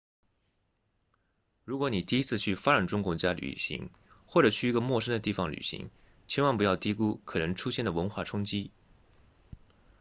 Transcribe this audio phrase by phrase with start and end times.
[1.63, 3.91] 如果你第一次去发展中国家旅行
[4.25, 5.91] 或者去一个陌生的地方旅行
[6.27, 8.71] 千万不要低估可能出现的文化冲击